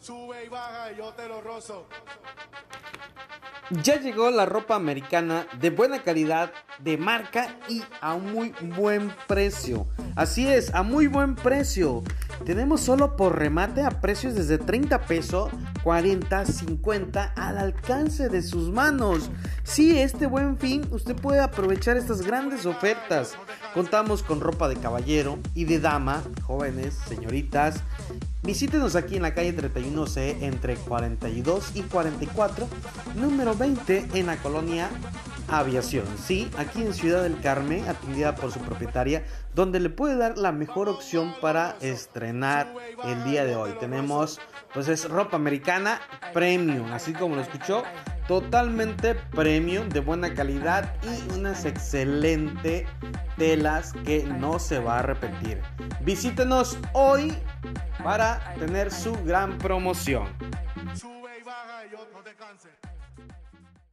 [0.00, 1.86] Sube y baja y yo te lo rozo.
[3.82, 9.86] Ya llegó la ropa americana de buena calidad, de marca y a muy buen precio.
[10.16, 12.02] Así es, a muy buen precio.
[12.44, 15.50] Tenemos solo por remate a precios desde 30 pesos,
[15.82, 19.30] 40, 50 al alcance de sus manos.
[19.62, 23.34] Sí, este buen fin usted puede aprovechar estas grandes ofertas.
[23.72, 27.82] Contamos con ropa de caballero y de dama, jóvenes, señoritas.
[28.44, 32.68] Visítenos aquí en la calle 31C entre 42 y 44,
[33.14, 34.90] número 20 en la colonia
[35.48, 36.04] Aviación.
[36.22, 40.52] Sí, aquí en Ciudad del Carmen, atendida por su propietaria, donde le puede dar la
[40.52, 42.70] mejor opción para estrenar
[43.04, 43.72] el día de hoy.
[43.80, 44.40] Tenemos,
[44.74, 46.00] pues es ropa americana
[46.34, 47.82] premium, así como lo escuchó,
[48.28, 52.86] totalmente premium, de buena calidad y unas excelentes
[53.38, 55.60] telas que no se va a repetir.
[56.02, 57.32] Visítenos hoy
[58.04, 60.28] para tener su gran promoción.
[60.94, 62.70] Sube y baja y yo no te canses.